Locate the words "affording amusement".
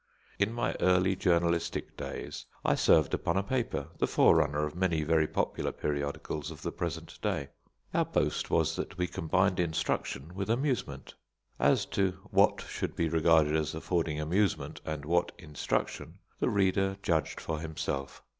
13.75-14.81